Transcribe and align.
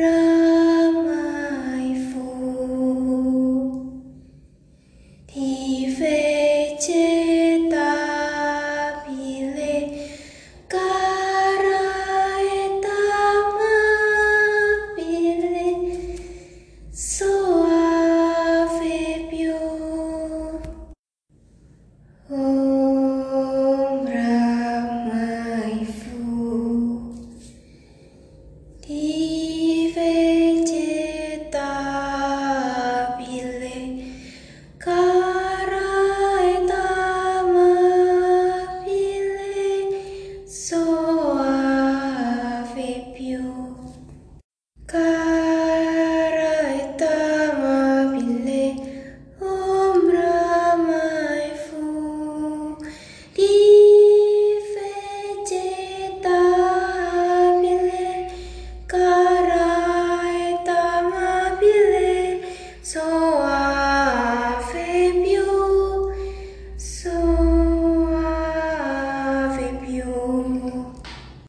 ra 0.00 0.29
So 62.92 63.39